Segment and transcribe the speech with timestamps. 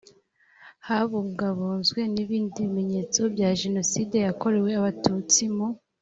[0.87, 5.67] habungabunzwe n ibindi bimenyetso bya jenoside yakorewe abatutsi mu